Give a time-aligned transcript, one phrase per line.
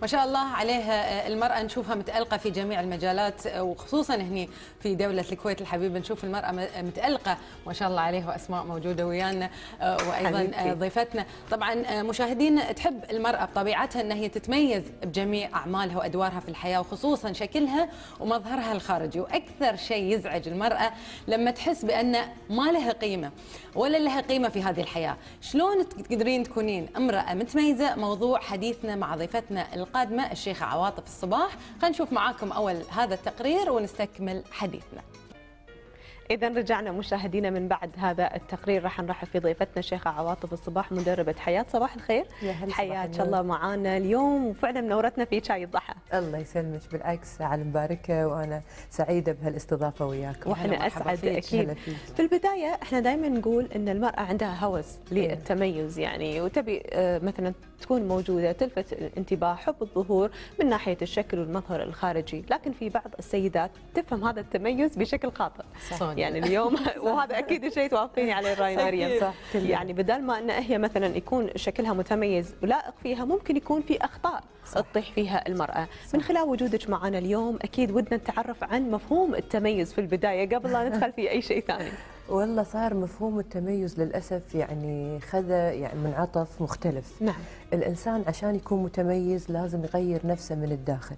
[0.00, 4.48] ما شاء الله عليها المرأة نشوفها متألقة في جميع المجالات وخصوصا هني
[4.80, 6.52] في دولة الكويت الحبيبة نشوف المرأة
[6.82, 7.36] متألقة
[7.66, 9.50] ما شاء الله عليها وأسماء موجودة ويانا
[9.82, 10.72] وأيضا حبيبتي.
[10.72, 11.26] ضيفتنا.
[11.50, 17.88] طبعا مشاهدين تحب المرأة بطبيعتها أن هي تتميز بجميع أعمالها وأدوارها في الحياة وخصوصا شكلها
[18.20, 19.20] ومظهرها الخارجي.
[19.20, 20.92] وأكثر شيء يزعج المرأة
[21.28, 22.16] لما تحس بأن
[22.50, 23.30] ما لها قيمة
[23.74, 25.16] ولا لها قيمة في هذه الحياة.
[25.40, 31.50] شلون تقدرين تكونين امرأة متميزة؟ موضوع حديثنا مع ضيفتنا القادمة الشيخة عواطف الصباح.
[31.80, 35.02] خلينا نشوف معاكم أول هذا التقرير ونستكمل حديثنا.
[36.30, 38.84] إذا رجعنا مشاهدينا من بعد هذا التقرير.
[38.84, 42.26] راح نرحب في ضيفتنا الشيخة عواطف الصباح مدربة حياة صباح الخير.
[42.70, 44.46] حياك الله معانا اليوم.
[44.46, 45.94] وفعلا منورتنا في شاي الضحى.
[46.14, 51.72] الله يسلمك بالعكس على مباركة وأنا سعيدة بهالاستضافة وياكم وإحنا أسعد أكيد.
[52.16, 58.52] في البداية إحنا دائما نقول أن المرأة عندها هوس للتميز يعني وتبي مثلا تكون موجودة
[58.52, 62.44] تلفت الانتباه حب الظهور من ناحية الشكل والمظهر الخارجي.
[62.50, 65.64] لكن في بعض السيدات تفهم هذا التميز بشكل خاطئ.
[66.18, 66.76] يعني اليوم.
[67.04, 69.34] وهذا أكيد شيء توافقيني عليه الرأي مريم صح.
[69.54, 74.42] يعني بدل ما إن هي مثلا يكون شكلها متميز ولائق فيها ممكن يكون في أخطاء
[74.66, 74.80] صح.
[74.80, 75.88] تطيح فيها المرأة.
[76.06, 76.14] صح.
[76.14, 80.88] من خلال وجودك معنا اليوم أكيد ودنا نتعرف عن مفهوم التميز في البداية قبل لا
[80.88, 81.90] ندخل في أي شيء ثاني.
[82.28, 87.22] والله صار مفهوم التميز للأسف يعني خذ يعني منعطف مختلف.
[87.22, 87.40] نعم.
[87.72, 91.16] الإنسان عشان يكون متميز لازم يغير نفسه من الداخل.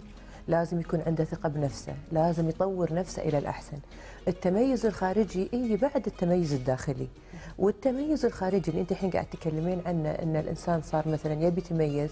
[0.51, 3.79] لازم يكون عنده ثقة بنفسه لازم يطور نفسه إلى الأحسن.
[4.29, 7.09] التميز الخارجي يجي بعد التميز الداخلي.
[7.59, 12.11] والتميز الخارجي اللي أنت الحين قاعد تتكلمين عنه إن الإنسان صار مثلا يبي يتميز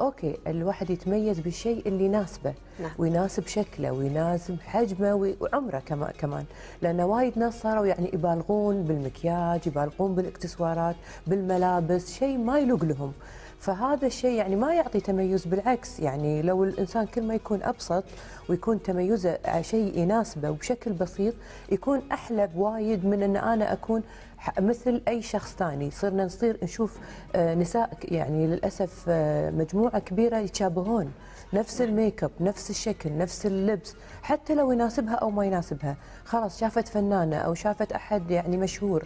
[0.00, 2.90] أوكي الواحد يتميز بالشيء اللي يناسبه نعم.
[2.98, 6.44] ويناسب شكله ويناسب حجمه وعمره كمان كمان.
[6.82, 10.96] لأن وايد ناس صاروا يعني يبالغون بالمكياج يبالغون بالاكسسوارات
[11.26, 13.12] بالملابس شيء ما يلوق لهم.
[13.60, 18.04] فهذا الشيء يعني ما يعطي تميز بالعكس يعني لو الإنسان كل ما يكون أبسط
[18.48, 21.34] ويكون تميزه على شيء يناسبه وبشكل بسيط
[21.72, 24.02] يكون أحلى بوايد من إن أنا أكون
[24.58, 25.90] مثل أي شخص ثاني.
[25.90, 26.98] صرنا نصير نشوف
[27.36, 29.04] نساء يعني للأسف
[29.58, 31.12] مجموعة كبيرة يتشابهون.
[31.52, 35.96] نفس الميك اب نفس الشكل نفس اللبس حتى لو يناسبها أو ما يناسبها.
[36.24, 39.04] خلاص شافت فنانة أو شافت أحد يعني مشهور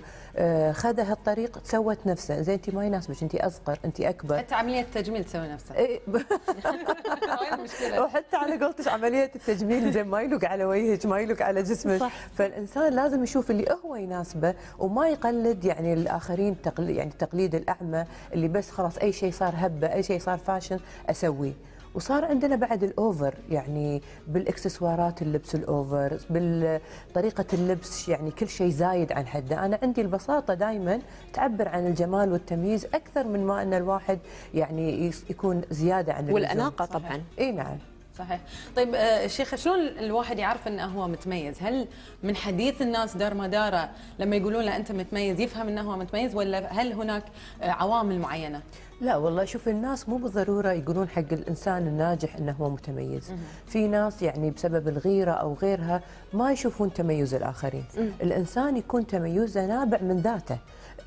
[0.73, 4.39] خذ هالطريق سوت نفسه زين انت ما يناسبك انت أصغر انت أكبر.
[4.39, 5.77] حتى عملية تجميل تسوي نفسها.
[5.77, 6.01] إيه
[8.01, 12.01] وحتى على قولتك عملية التجميل زين ما يلوق على وجهك ما يلوق على جسمك.
[12.01, 12.13] صح.
[12.35, 18.49] فالإنسان لازم يشوف اللي هو يناسبه وما يقلد يعني الآخرين تقليد يعني تقليد الأعمى اللي
[18.49, 20.79] بس خلاص أي شيء صار هبة أي شيء صار فاشن
[21.11, 21.74] أسويه.
[21.95, 29.27] وصار عندنا بعد الأوفر يعني بالإكسسوارات اللبس الأوفر بطريقه اللبس يعني كل شيء زايد عن
[29.27, 31.01] حده أنا عندي البساطة دائما
[31.33, 34.19] تعبر عن الجمال والتمييز أكثر من ما أن الواحد
[34.55, 37.23] يعني يكون زيادة عن والأناقة طبعا.
[37.39, 37.79] إي نعم.
[38.19, 38.41] صحيح.
[38.77, 41.89] طيب آه شيخ شلون الواحد يعرف أنه هو متميز؟ هل
[42.23, 46.73] من حديث الناس دار مداره لما يقولون له أنت متميز يفهم أنه هو متميز ولا
[46.73, 47.25] هل هناك
[47.63, 48.63] عوامل معينة؟
[49.01, 53.33] لا والله شوف الناس مو بالضرورة يقولون حق الإنسان الناجح إنه هو متميز.
[53.67, 57.85] في ناس يعني بسبب الغيرة أو غيرها ما يشوفون تميز الآخرين.
[58.23, 60.59] الإنسان يكون تميزه نابع من ذاته.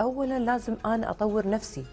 [0.02, 1.86] اولا لازم أنا أطور نفسي.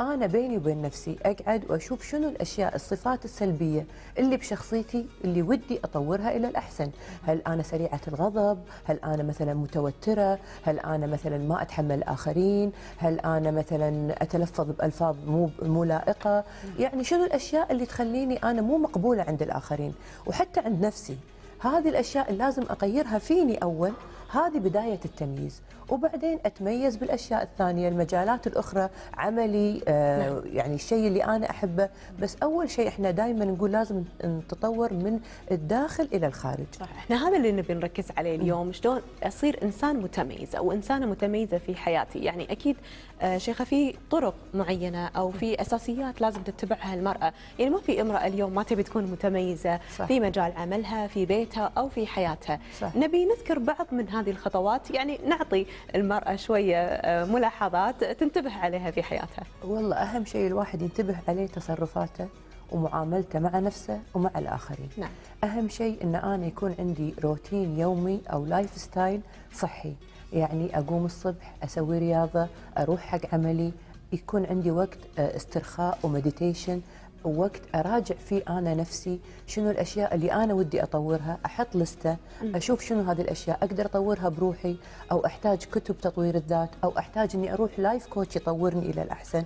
[0.00, 3.86] أنا بيني وبين نفسي أقعد وأشوف شنو الأشياء الصفات السلبية
[4.18, 6.90] اللي بشخصيتي اللي ودي أطورها إلى الأحسن.
[7.22, 13.20] هل أنا سريعة الغضب؟ هل أنا مثلا متوترة؟ هل أنا مثلا ما أتحمل الآخرين؟ هل
[13.20, 16.44] أنا مثلا أتلفظ بألفاظ مو مو لائقة؟
[16.78, 19.94] يعني شنو الأشياء اللي تخليني أنا مو مقبولة عند الآخرين؟
[20.26, 21.16] وحتى عند نفسي.
[21.60, 23.92] هذه الأشياء اللي لازم اغيرها فيني أول
[24.32, 25.62] هذه بداية التمييز.
[25.88, 30.42] وبعدين أتميز بالأشياء الثانية المجالات الأخرى عملي آه نعم.
[30.46, 31.88] يعني الشيء اللي أنا أحبه.
[32.20, 35.20] بس أول شيء إحنا دائما نقول لازم نتطور من
[35.50, 36.66] الداخل إلى الخارج.
[36.80, 41.58] صح إحنا هذا اللي نبي نركز عليه اليوم شلون أصير إنسان متميز أو إنسانة متميزة
[41.58, 42.18] في حياتي.
[42.18, 42.76] يعني أكيد
[43.22, 47.32] آه شيخة في طرق معينة أو في أساسيات لازم تتبعها المرأة.
[47.58, 50.04] يعني ما في امرأة اليوم ما تبي تكون متميزة صح.
[50.04, 52.60] في مجال عملها في بيتها أو في حياتها.
[52.80, 52.96] صح.
[52.96, 59.44] نبي نذكر بعض من هذه الخطوات يعني نعطي المرأة شوية ملاحظات تنتبه عليها في حياتها.
[59.64, 62.28] والله أهم شيء الواحد ينتبه عليه تصرفاته
[62.72, 64.88] ومعاملته مع نفسه ومع الآخرين.
[64.96, 65.10] نعم.
[65.44, 69.20] أهم شيء أن أنا يكون عندي روتين يومي أو lifestyle
[69.54, 69.94] صحي.
[70.32, 72.48] يعني أقوم الصبح أسوي رياضة
[72.78, 73.72] أروح حق عملي
[74.12, 76.80] يكون عندي وقت استرخاء و meditation
[77.24, 83.00] وقت أراجع فيه أنا نفسي شنو الأشياء اللي أنا ودي أطورها أحط لستة أشوف شنو
[83.00, 84.76] هذه الأشياء أقدر أطورها بروحي
[85.12, 89.44] أو أحتاج كتب تطوير الذات أو أحتاج إني أروح life coach يطورني إلى الأحسن.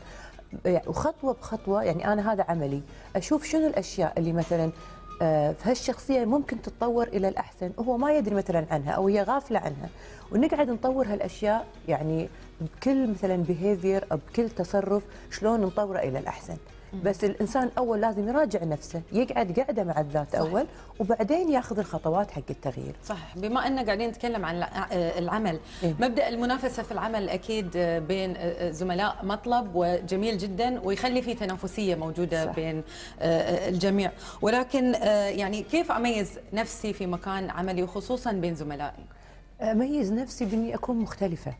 [0.64, 2.82] يعني وخطوة بخطوة يعني أنا هذا عملي.
[3.16, 4.70] أشوف شنو الأشياء اللي مثلا
[5.22, 9.88] آه، فهالشخصيه ممكن تتطور إلى الأحسن وهو ما يدري مثلا عنها أو هي غافلة عنها.
[10.32, 12.28] ونقعد نطور هالأشياء يعني
[12.60, 16.56] بكل مثلا بيهيفير أو بكل تصرف شلون نطوره إلى الأحسن.
[17.04, 20.38] بس الإنسان أول لازم يراجع نفسه يقعد قعدة مع الذات صح.
[20.38, 20.66] أول
[21.00, 24.62] وبعدين ياخذ الخطوات حق التغيير صح بما إن قاعدين نتكلم عن
[24.92, 27.76] العمل إيه؟ مبدأ المنافسة في العمل أكيد
[28.08, 28.36] بين
[28.72, 32.54] زملاء مطلب وجميل جدا ويخلي في تنافسية موجودة صح.
[32.54, 32.82] بين
[33.20, 34.12] الجميع
[34.42, 34.94] ولكن
[35.38, 39.04] يعني كيف أميز نفسي في مكان عملي وخصوصا بين زملائي
[39.60, 41.54] أميز نفسي بإني أكون مختلفة.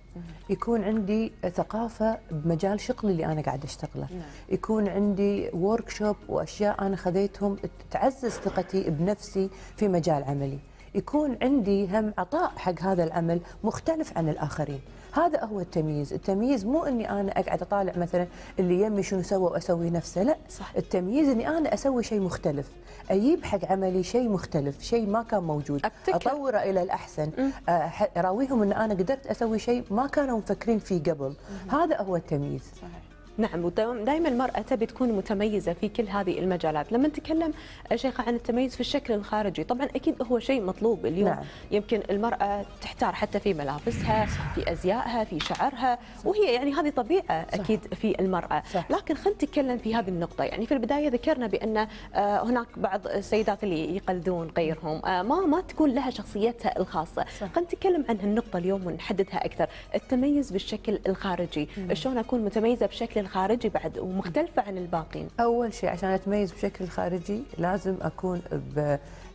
[0.50, 4.06] يكون عندي ثقافة بمجال شغلي اللي أنا قاعدة أشتغله.
[4.10, 4.22] نعم.
[4.48, 7.56] يكون عندي ورك شوب وأشياء أنا خذيتهم
[7.90, 10.58] تعزز ثقتي بنفسي في مجال عملي.
[10.94, 14.80] يكون عندي هم عطاء حق هذا العمل مختلف عن الآخرين.
[15.16, 18.26] هذا هو التمييز التمييز مو إني أنا أقعد أطالع مثلا
[18.58, 20.72] اللي يمي شنو سوى وأسوي نفسه لا صح.
[20.76, 22.70] التمييز إني أنا أسوي شيء مختلف
[23.10, 26.16] أجيب حق عملي شيء مختلف شيء ما كان موجود أبتكر.
[26.16, 27.30] أطوره إلى الأحسن
[27.68, 27.72] آه،
[28.16, 31.34] أراويهم إن أنا قدرت أسوي شيء ما كانوا مفكرين فيه قبل
[31.68, 33.05] هذا هو التمييز صحيح.
[33.38, 36.92] نعم ودائما المرأة تبي تكون متميزة في كل هذه المجالات.
[36.92, 37.52] لما نتكلم
[37.94, 41.28] شيخة عن التميز في الشكل الخارجي طبعا أكيد هو شيء مطلوب اليوم.
[41.28, 41.44] نعم.
[41.70, 47.60] يمكن المرأة تحتار حتى في ملابسها في أزيائها في شعرها وهي يعني هذه طبيعة صح.
[47.60, 48.62] أكيد في المرأة.
[48.74, 48.90] صح.
[48.90, 50.44] لكن خلينا نتكلم في هذه النقطة.
[50.44, 51.76] يعني في البداية ذكرنا بأن
[52.14, 55.06] آه، هناك بعض السيدات اللي يقلدون غيرهم.
[55.06, 57.24] آه، ما ما تكون لها شخصيتها الخاصة.
[57.24, 59.66] خلينا نتكلم عن هالنقطة اليوم ونحددها أكثر.
[59.94, 61.68] التميز بالشكل الخارجي.
[61.92, 65.28] شلون أكون متميزة بشكل الخارجي بعد ومختلفة عن الباقين.
[65.40, 68.42] أول شيء عشان أتميز بشكل خارجي لازم أكون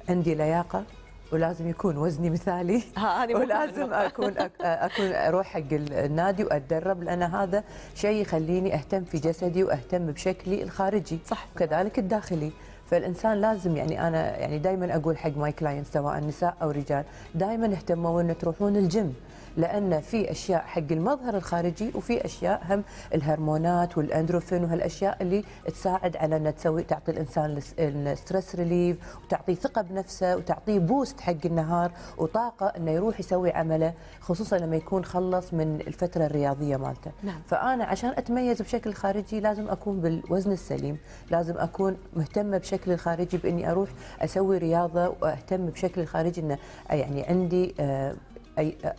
[0.09, 0.83] عندي لياقة
[1.31, 2.83] ولازم يكون وزني مثالي.
[3.39, 7.63] ولازم أكون أكون أروح حق النادي وأتدرب لأن هذا
[7.95, 11.19] شيء يخليني أهتم في جسدي وأهتم بشكلي الخارجي.
[11.25, 11.45] صح.
[11.55, 12.51] وكذلك الداخلي.
[12.91, 17.03] فالإنسان لازم يعني أنا يعني دائما أقول حق my client سواء نساء أو رجال
[17.35, 19.13] دائما اهتموا إن تروحون الجيم
[19.57, 22.83] لأن في أشياء حق المظهر الخارجي وفي أشياء هم
[23.13, 29.81] الهرمونات والإندورفين وهالأشياء اللي تساعد على ان تسوي تعطي الإنسان ال stress relief وتعطيه ثقة
[29.81, 35.81] بنفسه وتعطيه boost حق النهار وطاقة إنه يروح يسوي عمله خصوصا لما يكون خلص من
[35.87, 37.41] الفترة الرياضية مالته نعم.
[37.47, 40.97] فأنا عشان أتميز بشكل خارجي لازم أكون بالوزن السليم
[41.31, 43.89] لازم أكون مهتمة بشكل الخارجي بإني أروح
[44.21, 46.57] أسوي رياضة وأهتم بشكل الخارجي انه
[46.89, 48.15] يعني عندي آه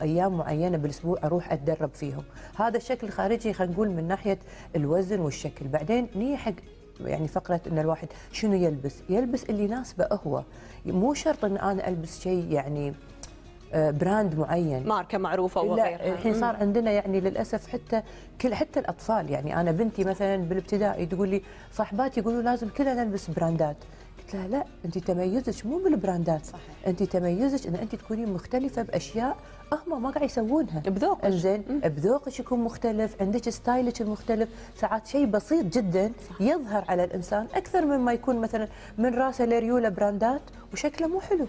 [0.03, 2.23] أيام معينة بالأسبوع أروح أتدرب فيهم.
[2.57, 4.39] هذا الشكل الخارجي خلينا نقول من ناحية
[4.77, 5.69] الوزن والشكل.
[5.69, 6.53] بعدين نيجي حق
[7.01, 10.43] يعني فقرة إن الواحد شنو يلبس؟ يلبس اللي يناسبه هو.
[10.87, 12.95] مو شرط إن أنا ألبس شيء يعني آه،
[13.75, 14.87] brand معين.
[14.89, 16.13] ماركة معروفة وغيرها.
[16.13, 18.03] الحين صار عندنا يعني للأسف حتى
[18.41, 19.61] كل حتى الأطفال يعني.
[19.61, 21.43] أنا بنتي مثلا بالابتدائي تقول لي
[21.73, 23.77] صاحباتي يقولوا لازم كلنا نلبس brand ات.
[24.19, 26.47] قلت لها لا أنت تميزك مو بال brand ات.
[26.47, 26.63] صحيح.
[26.87, 29.37] أنت تميزك إن أنت تكونين مختلفة بأشياء
[29.73, 30.81] هم ما قاعد يسوونها.
[30.81, 31.29] بذوقك.
[31.29, 34.49] زين بذوقك يكون مختلف عندك style ك المختلف.
[34.77, 36.41] ساعات شيء بسيط جدا صح.
[36.41, 40.43] يظهر على الإنسان أكثر مما يكون مثلا من راسه لريوله brand ات
[40.73, 41.47] وشكله مو حلو.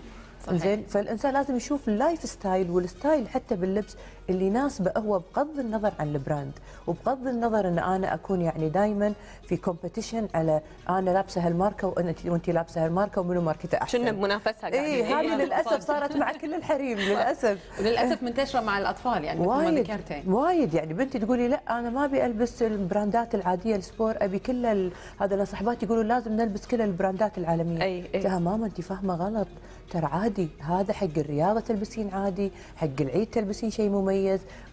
[0.51, 3.95] زين فالإنسان لازم يشوف ال lifestyle وال style حتى باللبس
[4.29, 6.51] اللي يناسبه هو بغض النظر عن ال brand
[6.87, 9.13] وبغض النظر إن أنا أكون يعني دائما
[9.47, 13.97] في competition على أنا لابسة هالماركة وانت وانت لابسة هالماركة ومنو ماركته أحسن.
[14.05, 17.59] شنو بمنافسه اي هذه للأسف صارت مع كل الحريم للأسف.
[17.79, 20.23] وللاسف منتشرة مع الأطفال يعني ذكرتي.
[20.27, 20.73] وايد.
[20.73, 24.39] يعني بنتي تقولي لا أنا ما أبي ألبس ال brand ات العادية ال sport أبي
[24.39, 27.81] كل هذا أنا صاحباتي يقولوا لازم نلبس كل البراندات العالمية.
[27.83, 28.39] أي أي.
[28.39, 29.47] ماما انت فاهمة غلط.
[29.91, 34.12] ترى عادي هذا حق الرياضة تلبسين عادي حق العيد تلبسين شيء مميز.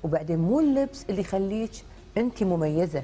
[0.04, 1.70] وبعدين مو اللبس اللي يخليك
[2.16, 3.02] أنت مميزة.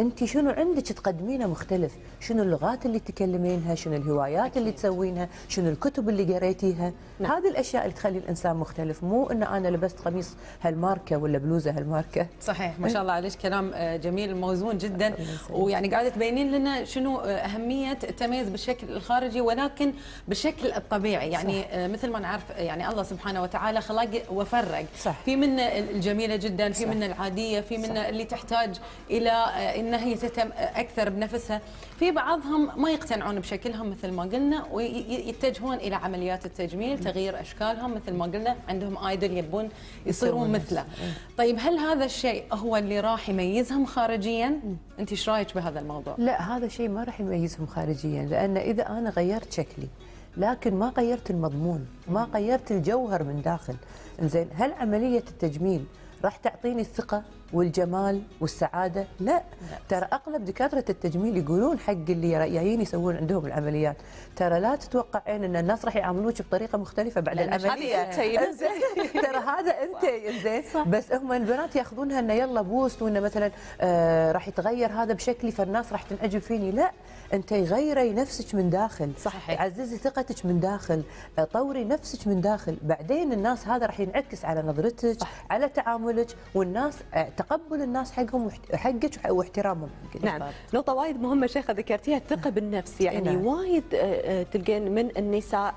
[0.00, 6.08] انت شنو عندك تقدمينه مختلف؟ شنو اللغات اللي تكلمينها؟ شنو الهوايات اللي تسوينها؟ شنو الكتب
[6.08, 7.32] اللي قريتيها؟ نعم.
[7.32, 9.04] هذه الأشياء اللي تخلي الإنسان مختلف.
[9.04, 12.26] مو إن أنا لبست قميص هالماركة ولا بلوزة هالماركة.
[12.40, 13.34] صحيح ما شاء الله عليك.
[13.34, 15.14] كلام آه، جميل موزون جدا.
[15.50, 19.92] ويعني قاعدة تبينين لنا شنو آه، أهمية التميز بالشكل الخارجي ولكن
[20.28, 21.30] بالشكل الطبيعي.
[21.30, 21.68] يعني صح.
[21.70, 24.86] آه، مثل ما نعرف يعني الله سبحانه وتعالى خلق وفرق.
[25.00, 25.20] صح.
[25.24, 29.30] في منا الجميلة جدا في منا العادية في منا اللي تحتاج إلى
[29.86, 31.60] إنها هي تهتم أكثر بنفسها.
[31.98, 38.14] في بعضهم ما يقتنعون بشكلهم مثل ما قلنا ويتجهون إلى عمليات التجميل تغيير أشكالهم مثل
[38.14, 39.68] ما قلنا عندهم آيدل يبون
[40.06, 40.80] يصيرون مثله.
[40.80, 41.12] إيه.
[41.38, 44.60] طيب هل هذا الشيء هو اللي راح يميزهم خارجيا؟
[44.98, 49.10] أنت إيش رأيك بهذا الموضوع؟ لا هذا الشيء ما راح يميزهم خارجيا لأن إذا أنا
[49.10, 49.88] غيرت شكلي
[50.36, 53.76] لكن ما غيرت المضمون ما غيرت الجوهر من داخل
[54.20, 55.84] زين هل عملية التجميل
[56.24, 57.22] راح تعطيني الثقة؟
[57.52, 59.32] والجمال والسعادة؟ لا,
[59.70, 59.78] لا.
[59.88, 63.96] ترى أغلب دكاترة التجميل يقولون حق اللي جايين يسوون عندهم العمليات.
[64.36, 68.10] ترى لا تتوقعين إن الناس راح يعاملوك بطريقة مختلفة بعد العملية.
[69.26, 70.62] ترى هذا أنت زين.
[70.86, 73.50] بس هم البنات ياخذونها إنه يلا بوست وإنه مثلا
[73.80, 76.70] آه راح يتغير هذا بشكلي فالناس راح تنعجب فيني.
[76.70, 76.90] لا.
[77.32, 79.12] أنت غيري نفسك من داخل.
[79.18, 79.62] صحيح.
[79.62, 81.02] عززي ثقتك من داخل.
[81.52, 82.76] طوري نفسك من داخل.
[82.82, 85.30] بعدين الناس هذا راح ينعكس على نظرتك صح.
[85.50, 86.94] على تعاملك والناس
[87.36, 89.90] تقبل الناس حقهم حقك واحترامهم.
[90.22, 90.42] نعم.
[90.74, 93.00] نقطة وايد مهمة شيخة ذكرتيها الثقة بالنفس.
[93.00, 93.46] يعني نعم.
[93.46, 95.74] وايد آه، آه، تلقين من النساء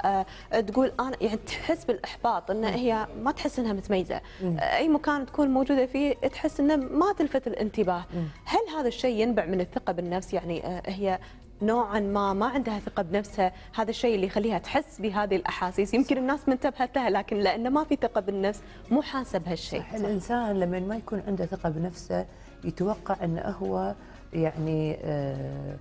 [0.54, 4.22] آه، تقول أنا يعني تحس بالإحباط إن هي ما تحس إنها متميزة.
[4.60, 8.06] إي مكان تكون موجودة فيه تحس إنه ما تلفت الانتباه.
[8.46, 11.20] هل هذا الشيء ينبع من الثقة بالنفس؟ يعني هي
[11.62, 13.54] نوعا ما ما عندها ثقة بنفسها.
[13.76, 15.94] هذا الشيء اللي يخليها تحس بهذه الأحاسيس.
[15.94, 18.62] يمكن الناس ما انتبهت لها لكن لأنه ما في ثقة بالنفس
[18.92, 19.80] مو حاسة بهالشيء.
[19.80, 19.94] صح.
[19.94, 22.26] الإنسان لما ما يكون عنده ثقة بنفسه
[22.64, 23.96] يتوقع انه هو
[24.34, 25.76] يعني آه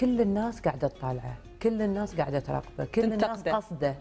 [0.00, 3.94] كل الناس قاعدة تطالعه كل الناس قاعدة تراقبه كل الناس قصده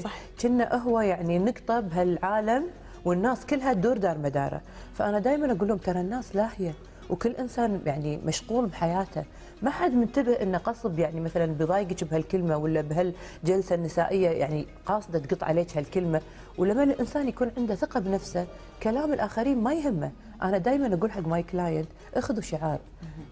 [0.00, 0.18] صح.
[0.40, 2.66] كنا هو يعني نقطة بهالعالم
[3.04, 4.60] والناس كلها تدور دار مداره.
[4.94, 6.74] فأنا دائما أقول لهم ترى الناس لاهية.
[7.10, 9.24] وكل إنسان يعني مشغول بحياته.
[9.62, 15.44] ما حد منتبه إنه قصد يعني مثلا بضايقك بهالكلمة ولا بهالجلسة النسائية يعني قاصدة تقط
[15.44, 16.20] عليك هالكلمة.
[16.58, 18.46] ولما الإنسان يكون عنده ثقة بنفسه
[18.82, 20.12] كلام الآخرين ما يهمه.
[20.42, 22.78] أنا دائما أقول حق my client أخذوا شعار.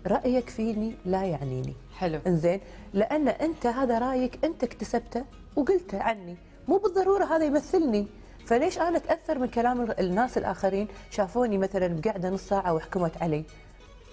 [0.06, 1.74] رأيك فيني لا يعنيني.
[1.98, 2.20] حلو.
[2.26, 2.60] إنزين.
[2.92, 5.24] لأن أنت هذا رأيك أنت اكتسبته
[5.56, 6.36] وقلته عني.
[6.68, 8.06] مو بالضرورة هذا يمثلني.
[8.46, 13.44] فليش أنا أتأثر من كلام الناس الآخرين؟ شافوني مثلا بقعدة نص ساعة وحكمت علي.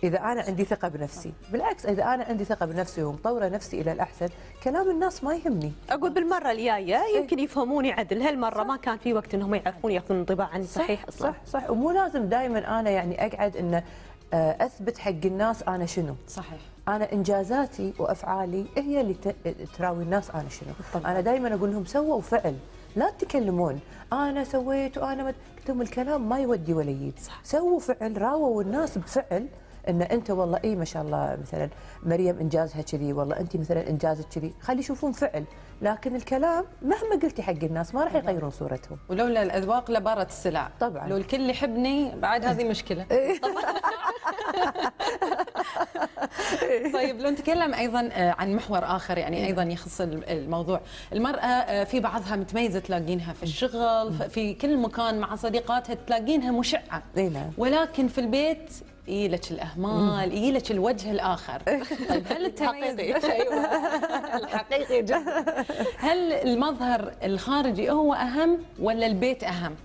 [0.03, 1.33] إذا أنا عندي ثقة بنفسي.
[1.51, 4.27] بالعكس إذا أنا عندي ثقة بنفسي ومطورة نفسي إلى الأحسن
[4.63, 5.71] كلام الناس ما يهمني.
[5.89, 7.17] أقول بالمرة الجاية إيه.
[7.17, 8.21] يمكن يفهموني عدل.
[8.21, 11.31] هالمرة ما كان في وقت إنهم يعرفون يأخذون انطباع عني صحيح أصلا.
[11.31, 11.69] صح صح.
[11.69, 13.83] ومو لازم دائما أنا يعني أقعد إنه
[14.33, 16.15] آه، أثبت حق الناس أنا شنو.
[16.27, 16.59] صحيح.
[16.87, 19.15] أنا إنجازاتي وأفعالي هي اللي
[19.77, 20.69] تراوي الناس أنا شنو.
[20.93, 21.11] طبعا.
[21.11, 22.55] أنا دائما أقول لهم سووا فعل.
[22.95, 23.79] لا تتكلمون.
[24.13, 25.35] أنا سويت وأنا قلت
[25.69, 27.13] لهم الكلام ما يودي ولا يجيب
[27.43, 29.47] سووا فعل راووا الناس بفعل.
[29.89, 31.69] إن أنت والله إي ما شاء الله مثلا
[32.03, 34.53] مريم إنجازها كذي والله أنت مثلا إنجازك كذي.
[34.61, 35.43] خلي يشوفون فعل
[35.81, 38.97] لكن الكلام مهما قلتي حق الناس ما راح يغيرون صورتهم.
[39.09, 40.69] ولولا الأذواق لبارت السلع.
[40.79, 41.07] طبعا.
[41.07, 43.05] لو الكل يحبني بعد هذه مشكلة.
[46.93, 49.45] طيب لو نتكلم أيضا آه، عن محور آخر يعني.
[49.45, 50.81] أيضا يخص الموضوع.
[51.13, 57.03] المرأة آه، في بعضها متميزة تلاقينها في الشغل في كل مكان مع صديقاتها تلاقينها مشعة.
[57.15, 57.51] نعم.
[57.57, 58.73] ولكن في البيت
[59.09, 61.61] يجيلك الأهمال يجيلك الوجه الآخر.
[62.09, 63.65] طيب هل التميز أيوه.
[64.37, 65.23] الحقيقي جدا.
[65.97, 69.75] هل المظهر الخارجي هو أهم ولا البيت أهم؟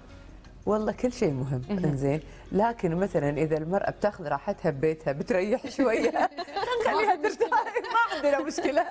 [0.66, 1.62] والله كل شيء مهم.
[1.71, 2.21] إنزين.
[2.53, 6.11] لكن مثلا إذا المرأة بتاخذ راحتها ببيتها بتريح شوية.
[6.87, 7.51] خليها ترتاح.
[7.51, 8.85] ما عندنا مشكلة.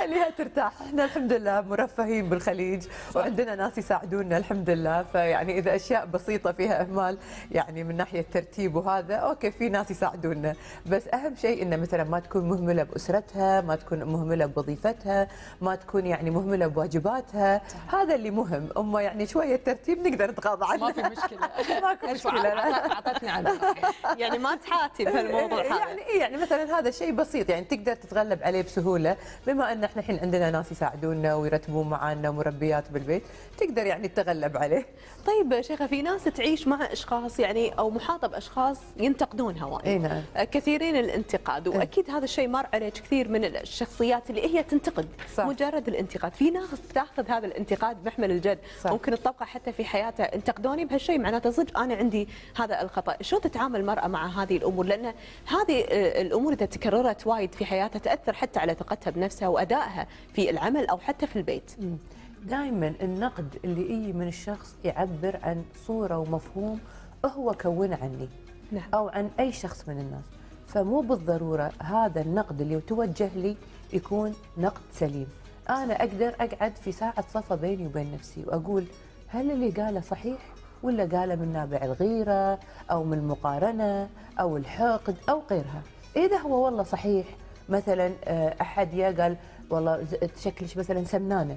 [0.00, 0.72] خليها ترتاح.
[0.82, 5.02] إحنا الحمد لله مرفهين بالخليج وعندنا ناس يساعدونا الحمد لله.
[5.02, 7.18] فيعني إذا أشياء بسيطة فيها إهمال
[7.50, 10.54] يعني من ناحية ترتيب وهذا أوكي في ناس يساعدونا.
[10.86, 15.28] بس أهم شيء إنه مثلا ما تكون مهملة بأسرتها ما تكون مهملة بوظيفتها
[15.60, 17.62] ما تكون يعني مهملة بواجباتها.
[17.92, 18.68] هذا اللي مهم.
[18.76, 20.86] أما يعني شوية ترتيب نقدر نتغاضى عنه.
[20.86, 21.50] ما في مشكلة.
[21.82, 22.82] ماكو مشكلة.
[22.92, 23.60] أعطتني عنه
[24.22, 25.78] يعني ما تحاتي بهالموضوع هذا.
[25.78, 29.16] يعني إيه يعني مثلا هذا شيء بسيط يعني تقدر تتغلب عليه بسهولة.
[29.46, 33.22] بما إن إحنا الحين عندنا ناس يساعدونا ويرتبون معانا مربيات بالبيت
[33.58, 34.86] تقدر يعني تتغلب عليه.
[35.26, 39.86] طيب شيخة في ناس تعيش مع أشخاص يعني أو محاطة بأشخاص ينتقدونها وايد.
[39.86, 40.22] إي نعم.
[40.36, 41.78] كثيرين الانتقاد إيه.
[41.78, 45.46] وأكيد هذا الشيء مر عليك كثير من الشخصيات اللي هي تنتقد صح.
[45.46, 46.34] مجرد الانتقاد.
[46.34, 48.58] في ناس تأخذ هذا الانتقاد بمحمل الجد.
[48.82, 48.90] صح.
[48.90, 50.34] ممكن تطبقه حتى في حياتها.
[50.34, 55.14] انتقدوني بهالشيء؟ معناته صدق أنا عندي هذا الخطأ؟ شلون تتعامل المرأة مع هذه الأمور؟ لأن
[55.46, 60.50] هذه آه، الأمور إذا تكررت وايد في حياتها تأثر حتى على ثقتها بنفسها وأدائها في
[60.50, 61.72] العمل أو حتى في البيت.
[62.44, 66.80] دائما النقد اللي يجي من الشخص يعبر عن صورة ومفهوم
[67.26, 68.28] هو كونه عني
[68.72, 68.84] نعم.
[68.94, 70.24] أو عن أي شخص من الناس.
[70.66, 73.56] فمو بالضرورة هذا النقد اللي يتوجه لي
[73.92, 75.26] يكون نقد سليم.
[75.70, 78.84] أنا أقدر أقعد في ساعة صفا بيني وبين نفسي وأقول
[79.28, 80.38] هل اللي قاله صحيح؟
[80.82, 82.58] ولا قاله من نابع الغيرة
[82.90, 84.08] أو من المقارنة
[84.40, 85.82] أو الحقد أو غيرها.
[86.16, 87.26] اذا هو والله صحيح.
[87.68, 89.36] مثلا آه، أحد يا قال
[89.70, 91.56] والله شكلك مثلا سمنانة.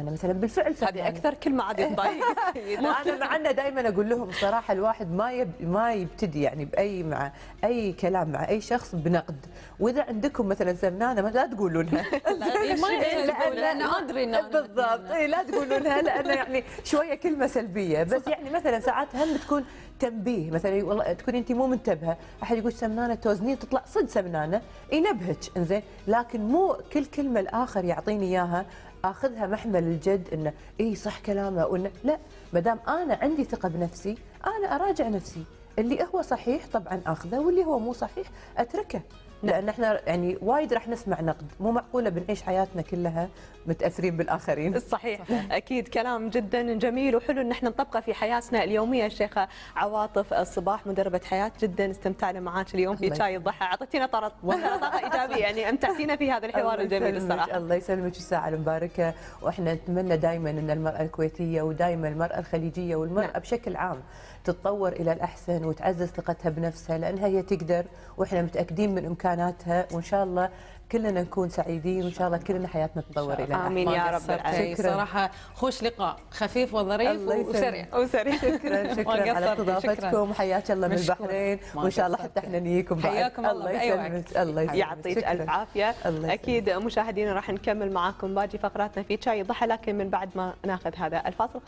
[0.00, 5.12] أنا مثلا بالفعل هذه أكثر كلمة عاد أنا مع انه دائما أقول لهم الصراحه الواحد
[5.12, 7.32] ما يب ما يبتدي يعني بأي مع
[7.64, 9.46] أي كلام مع أي شخص بنقد.
[9.80, 12.04] وإذا عندكم مثلا سمنانه لا تقولونها.
[13.54, 16.02] لا أنا أدري بالضبط لا تقولونها.
[16.02, 18.02] لأنه يعني شوية كلمة سلبية.
[18.02, 19.64] بس يعني مثلا ساعات هم تكون
[20.00, 20.50] تنبيه.
[20.50, 22.16] مثلا والله تكون أنت مو منتبهة.
[22.42, 24.62] أحد يقول سمنانة توزنين تطلع صد سمنانة.
[24.92, 25.82] ينبهك إنزين.
[26.06, 28.66] لكن مو كل كلمة الآخر يعطيني إياها.
[29.04, 32.18] آخذها محمل الجد إنه إي صح كلامه وإنه لا
[32.52, 35.44] ما دام أنا عندي ثقة بنفسي أنا أراجع نفسي.
[35.78, 38.26] اللي هو صحيح طبعا آخذه واللي هو مو صحيح
[38.58, 39.02] أتركه.
[39.42, 41.52] لأن إحنا يعني وايد راح نسمع نقد.
[41.60, 43.28] مو معقولة بنعيش حياتنا كلها
[43.66, 44.80] متأثرين بالآخرين.
[44.80, 45.52] صحيح, صحيح.
[45.52, 49.06] أكيد كلام جدا جميل وحلو إن إحنا نطبقه في حياتنا اليومية.
[49.06, 53.64] الشيخة عواطف الصباح مدربة حياة جدا استمتعنا معاك اليوم في شاي الضحى.
[53.64, 54.32] أعطيتينا طاقه
[55.04, 57.56] ايجابيه يعني أمتعتينا في هذا الحوار الجميل الصراحة.
[57.56, 58.16] الله يسلمك.
[58.16, 63.40] الساعة المباركة؟ وإحنا نتمنى دائما إن المرأة الكويتية ودائما المرأة الخليجية والمرأة نعم.
[63.40, 64.02] بشكل عام
[64.44, 67.84] تتطور إلى الأحسن وتعزز ثقتها بنفسها لأنها هي تقدر
[68.16, 70.50] وإحنا متأكدين من امكاناتها وإن شاء الله
[70.92, 74.30] كلنا نكون سعيدين وإن شاء الله كلنا حياتنا تتطور إلى الاحسن آمين يا رب.
[74.30, 76.16] العالمين صراحة خوش لقاء.
[76.30, 77.86] خفيف وظريف وسريع.
[77.98, 78.36] وسريع.
[78.36, 80.30] شكرا شكرا على استضافتكم.
[80.30, 81.58] وحياك الله من البحرين.
[81.74, 83.12] وإن شاء الله حتى إحنا نجيكم بعد.
[83.14, 84.36] حياكم الله بأي وقت.
[84.36, 85.94] الله يعطيك ألف عافية.
[86.06, 88.34] أكيد مشاهدينا راح نكمل معاكم.
[88.34, 91.60] باقي فقراتنا في شاي ضحى لكن من بعد ما ناخذ هذا الفاصل.